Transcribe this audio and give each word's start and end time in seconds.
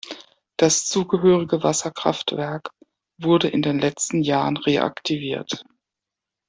Das 0.57 0.87
zugehörige 0.87 1.61
Wasserkraftwerk 1.61 2.71
wurde 3.19 3.49
in 3.49 3.61
den 3.61 3.77
letzten 3.77 4.23
Jahren 4.23 4.57
reaktiviert. 4.57 5.63